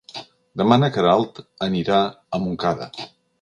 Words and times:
Demà 0.61 0.77
na 0.83 0.89
Queralt 0.95 1.41
anirà 1.67 2.01
a 2.07 2.41
Montcada. 2.47 2.89